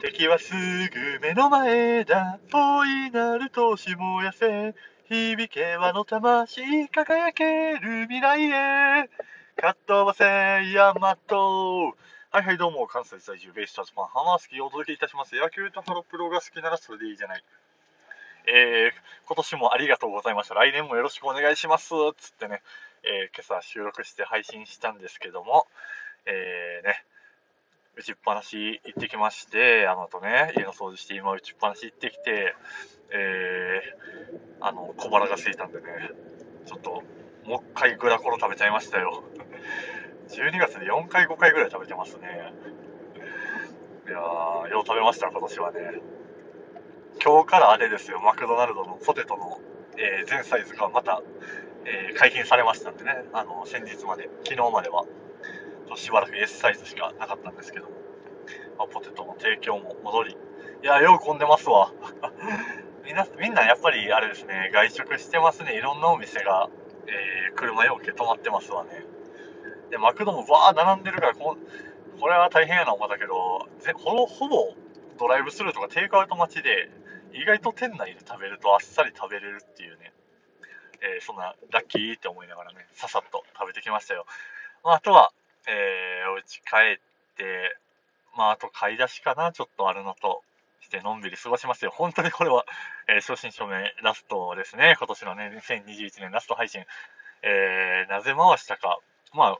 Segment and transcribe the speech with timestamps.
[0.00, 2.38] 敵はすぐ目の前だ。
[2.50, 4.74] 大いなる闘志燃やせ。
[5.10, 9.10] 響け和の魂輝ける未来へ。
[9.60, 10.24] かっ飛ばせ、
[10.72, 11.88] ヤマト。
[12.30, 15.34] はいはい、どうも、関西在住ベイスターズファン、ハマースキーをお届けいたします。
[15.34, 17.44] 野球とハロプロが好きならそれでいいじゃない。
[18.46, 20.54] えー、今年もありがとうございました。
[20.54, 21.90] 来年もよろしくお願いします。
[22.16, 22.62] つってね、
[23.02, 25.66] えー、今朝収録して配信したんですけども、
[26.24, 27.04] えー、ね、
[28.00, 32.54] 打ちっぱなし行ってきまして、あのとね、家の掃除して今打ちっぱなし行ってきて、
[33.12, 35.84] えー、あの、小腹が空いたんでね、
[36.64, 37.02] ちょっと、
[37.44, 39.22] もう一回グラコロ食べちゃいましたよ。
[40.32, 42.54] 12月で4回5回ぐらい食べてますね。
[44.06, 46.00] いやー、よう食べました、今年はね。
[47.22, 49.60] 今日からあれですよ、マクドナルドのポテトの、
[49.98, 51.20] えー、全サイズがまた、
[51.84, 55.04] えー、解禁されましたんでね、あの、先日まで、昨日までは。
[55.90, 57.92] としばらく S サイズしかなかったんですけども、
[58.78, 60.36] まあ、ポテトの提供も戻り、
[60.82, 61.92] いや、よう混んでますわ。
[63.04, 65.76] みんな、みんなやっぱりあれですね、外食してますね。
[65.76, 66.70] いろんなお店が、
[67.06, 69.04] えー、車用件止まってますわね。
[69.90, 71.56] で、マクドもわー並んでるからこ、
[72.20, 74.74] これは大変やな思ったけど、ぜほほぼ
[75.18, 76.88] ドライブスルーとかテイクアウト待ちで、
[77.32, 80.12] 意外と店内で食べるとあっさり食べれるっていうね、
[81.02, 84.26] えー、そんなラッキーって思いながらね、ささっと食べてきましたよ。
[84.84, 85.32] まあ、あとは、
[85.68, 87.76] えー、お家帰って、
[88.36, 90.42] まあ、あと買い出しかな、ちょっとあるのと、
[90.82, 91.92] してのんびり過ごしますよ。
[91.94, 92.64] 本当にこれは、
[93.08, 94.96] えー、正真正銘ラストですね。
[94.98, 96.84] 今年のね、2021年ラスト配信。
[97.42, 98.98] えー、なぜ回したか。
[99.32, 99.58] まあ、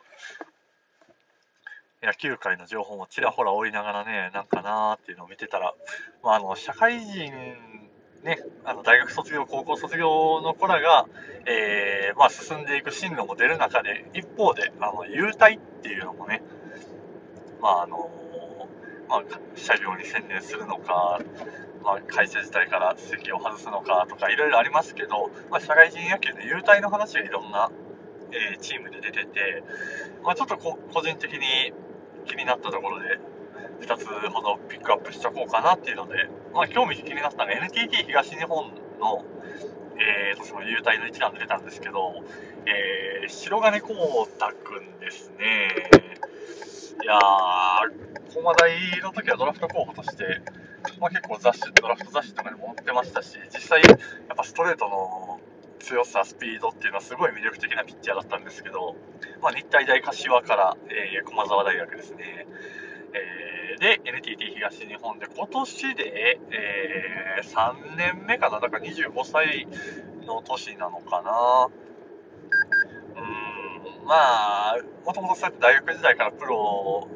[2.02, 5.74] 野球界の情報もちらほら追いながらね、なんかなーっていうのを見てたら、
[6.22, 7.32] まあ、あの、社会人
[8.22, 11.06] ね、あの大学卒業、高校卒業の子らが、
[11.46, 16.42] えー、まあ、進んでいく進路も出る中で、一方で、あの、優待っていうのもね、
[17.62, 18.10] まあ、あの、
[19.08, 19.22] まあ、
[19.56, 21.18] 車両に専念するのか、
[21.82, 27.70] まあ、会社自体から席を外すのかとか、いろいろありますけど、まあ、社会人野球で優待の話がいろんな、
[28.32, 29.64] えー、チームで出てて、
[30.22, 31.72] まあ、ちょっとこ個人的に
[32.26, 33.18] 気になったところで、
[33.80, 39.24] 2つほどピックアップしとこうかなっていうので、まあ、興味気になったのが NTT 東日本の、
[39.98, 42.14] えー、とその優待の一覧で出たんですけど、
[42.66, 45.68] えー、白金光太くんですね。
[47.02, 50.42] いやー、駒大の時はドラフト候補として、
[51.00, 53.96] まあ、結構雑誌、ドラフト雑誌とかにも載ってましたし、実際、やっ
[54.36, 55.40] ぱストレートの
[55.78, 58.96] 強さ、スピードっていうのはすごい魅力的なピッチャーだったんですけど、
[59.40, 62.46] まあ、日体大柏から、えー、駒澤大学ですね。
[63.12, 69.66] えー、で、NTT 東日本で今年で、えー、3年目かな、だから25歳
[70.26, 71.68] の年なのかな？
[73.16, 74.14] うん、ま
[74.72, 77.08] あ、もともとそうやって大学時代からプロを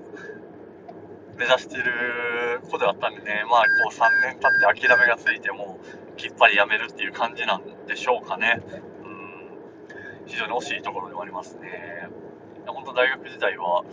[1.36, 8.62] 目指してる子ではあったんでね、まあ、こう3年経って諦めがついてもう、きっぱりやめるっていう感じなんでしょうかね。
[9.04, 12.08] うん、非常に惜しいところではありますね。
[12.66, 13.84] 本当大学時代は、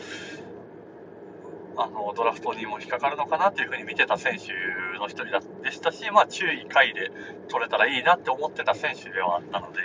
[1.78, 4.52] あのドラフトにも引っかかるのかなっていうふうに見てた選手
[5.00, 7.12] の一人でしたし、まあ、注意回で
[7.48, 9.80] 取れたらいいなって思ってた選手ではあったので、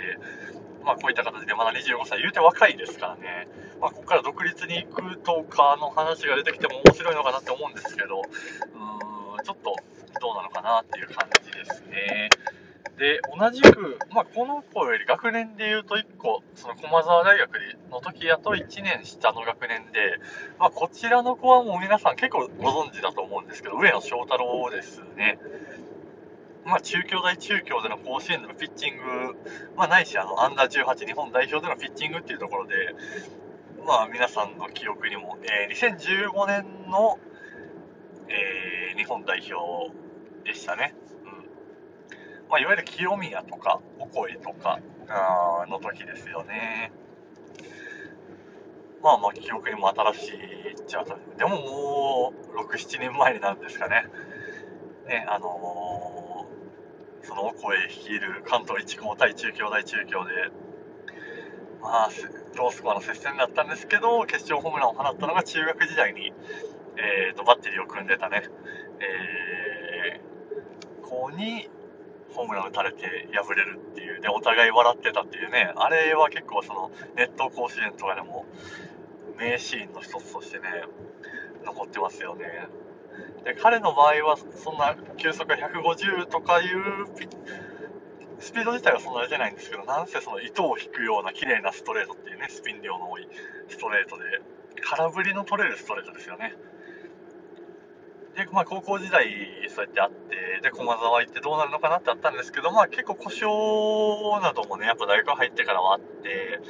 [0.83, 3.47] まあ、こういった形でまだ25歳、言うて若いですからね、
[3.79, 9.75] まあ、ここから独立に行くとかの話が出てきても面白いのかなって思うんですけど、うーん、ちょっと
[10.19, 12.29] どうなのかなっていう感じですね。
[12.97, 17.51] で、同じく、まあ、この子より学年で言うと1個、その駒沢大学
[17.91, 20.19] の時やと1年下の学年で、
[20.57, 25.39] まあ、こちらの子はもう皆さん結構ご存知だと思うんですけど、上野翔太郎ですね。
[26.65, 29.03] まあ、中京大中京での甲子園でのピッチング、
[29.75, 32.75] まあ、ないし、あの、アンダー18日本代表でのピッチングっていうところで、
[33.85, 37.19] まあ、皆さんの記憶にも、えー、2015年の、
[38.27, 39.95] えー、日本代表
[40.43, 40.95] でしたね。
[42.49, 46.91] まあ、いわゆる清宮とか、お声とかあの時ですよね。
[49.01, 51.05] まあまあ、記憶にも新しいっちゃ
[51.37, 54.05] でももう、6、7年前になるんですかね。
[55.07, 60.31] ね、あのー、そのお声率いる関東一高対中京大中京で、
[61.81, 62.09] まあ、
[62.55, 66.33] ロースコアの接戦だったんですけど、決勝ホームランを放ったのが中学時代に、
[66.97, 68.43] えーと、バッテリーを組んでたね、
[68.99, 71.69] えー、子に
[72.37, 78.45] ホームラン打たれて敗れるっていう、で、お互い笑ってたっていうね、あれは結構その、ネット甲子園とかでも、
[79.39, 80.65] 名シーンの一つとしてね、
[81.65, 82.45] 残ってますよね。
[83.43, 87.07] で、彼の場合は、そんな、球速が150とかいう
[88.39, 93.27] スピード自体はそんな出てないんですけど、なんせその糸を引くような綺麗なストレートっていうね、スピン量の多い
[93.67, 94.23] ストレートで、
[94.81, 96.53] 空振りの取れるストレートですよね。
[98.37, 99.27] で、まあ、高校時代、
[99.67, 106.61] そうやってあって、で、駒沢行ってどうなるのかなってあったんですけど、まあ、結構故障などもね、やっぱ大学入ってからはあって、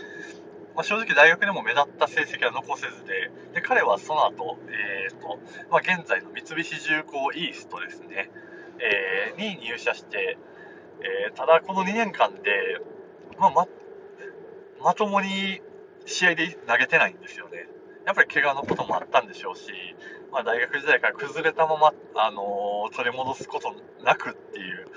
[0.78, 8.30] まあ、正直大学でも目立った成績は残せずで、で彼はその後、えーとまあ、現在の三菱重工イーストですね、
[8.80, 10.38] えー、に入社して、
[11.02, 12.80] えー、ただこの2年間で、
[13.40, 13.68] まあ、ま、
[14.80, 15.62] まともに
[16.06, 17.68] 試合で投げてないんですよね。
[18.08, 19.68] やっぱり怪我のこともあったんでしょうし、
[20.32, 24.88] まあ、大学時代から崩れたまま、あの、取り戻すことなくっていう、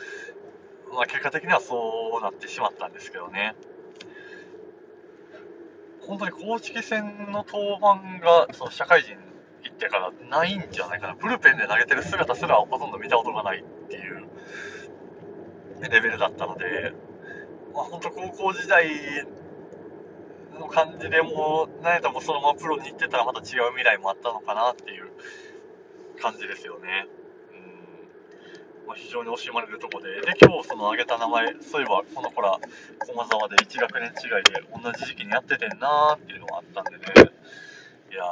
[0.95, 3.57] まあ、結果的にはそうなってしまったんですけどね。
[6.07, 9.17] 本当に公式戦の登板がその社会人
[9.65, 11.15] 行ってからないんじゃないかな。
[11.17, 14.29] ブルペンで投げてる姿すらほとんど見たことがないっていう
[15.83, 16.95] レベルだったので、
[17.75, 18.87] まあ、本当高校時代
[20.61, 25.11] の感じでもう、なんやったらもうそのままプロに行ってたらまた違う未来もあったのかなっていう
[26.21, 27.07] 感じですよね。
[27.53, 32.59] うんまあ、非常に惜しまれるとこで、で、今日その挙げた名前、そういえばこの子ら、
[33.07, 37.05] 駒沢で1学年違いで同じ時期にやっててんなーっていうのがあったんでね、
[38.13, 38.23] いや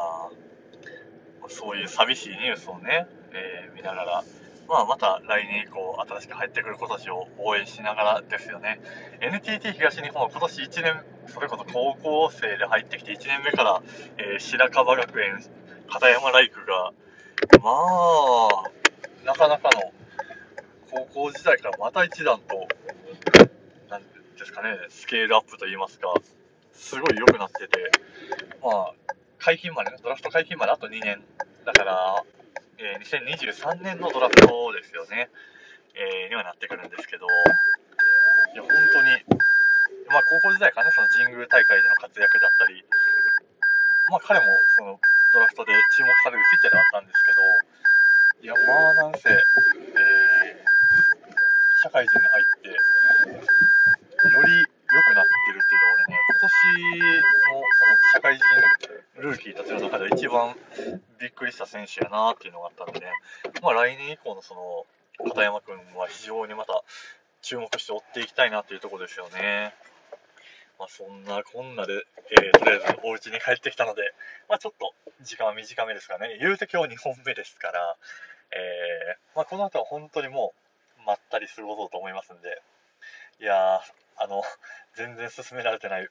[1.43, 4.25] ー、そういう寂しいニュースをね、えー、見ながら、
[4.69, 8.81] まあ、また来年以降、新しく入ってくる子たちを応援しながらですよね。
[9.21, 13.83] NTT 東日本は今年1年、それこそ高校生で入ってきて1年目から、
[14.19, 15.43] えー、白樺学園、
[15.89, 16.93] 片山ライクが、
[17.63, 19.93] まあ、なかなかの
[20.91, 22.69] 高校時代からまた一段と、
[23.89, 26.13] なんですかね、スケールアップといいますか、
[26.75, 27.91] すごい良くなってて、
[28.63, 28.93] まあ、
[29.39, 31.25] 解禁まで、ドラフト解禁まであと2年。
[31.65, 32.23] だから、
[32.79, 35.27] えー、2023年のドラフトですよね、
[35.99, 39.11] えー、にはなってくるんですけど、いや、本当に、
[40.07, 42.79] まあ、高校時代からね、その神宮大会での活躍だったり、
[44.15, 44.47] まあ、彼も
[44.79, 44.95] その
[45.35, 47.43] ドラフトで注目されるピッチャーではあったんですけど、
[48.47, 49.43] いや、まあ、なんせ、えー、
[51.83, 56.55] 社会人に入って、より良くなってるっていうところでね、今年
[57.43, 58.47] のその社会人
[59.17, 60.55] ルーキーたちの中で一番
[61.21, 63.07] びっくりした選手やなっていうのがあったので、
[63.63, 66.83] まあ、来年以降のその片山君は非常にまた
[67.43, 69.75] 注目して追っていきたいなというところですよね。
[70.79, 74.03] まあ、そんなこんなで、えー、とりあえずお家に帰ってきたので、
[74.49, 76.39] まあ、ちょっと時間は短めですかね。
[76.41, 77.97] 言うて今日2本目ですから、
[78.53, 80.55] えー、まあ、この後は本当にも
[81.03, 82.63] うまったり過ごそうと思いますんで、
[83.41, 83.81] いや
[84.21, 84.43] あの、
[84.95, 86.09] 全然進められてない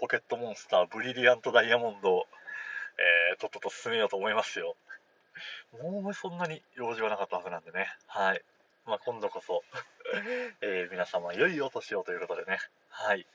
[0.00, 2.26] ポケットモンスターブリリアントダイヤモンド
[3.00, 4.74] えー、とっとと進めようと思いますよ。
[5.82, 7.86] もうそんなに用事はなかったはずなんでね。
[8.06, 8.42] はい。
[8.86, 9.62] まあ、今度こそ
[10.60, 12.58] えー、皆様良いお年をということでね。
[12.88, 13.26] はい。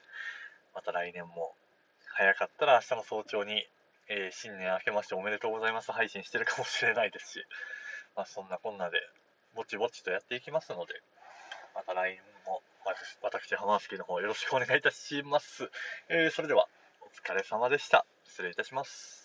[0.73, 1.55] また来年も、
[2.07, 3.67] 早かったら明日の早朝に、
[4.07, 7.45] えー、新年明けましておめでとうございます配信してるかもしれないですし、
[8.15, 9.01] まあ、そんなこんなで、
[9.53, 11.01] ぼちぼちとやっていきますので、
[11.75, 12.61] また来年も
[12.95, 15.69] 私、私浜月の方よろしくお願いいたします。
[16.09, 16.67] えー、それでは、
[17.01, 18.05] お疲れ様でした。
[18.25, 19.24] 失礼いたします。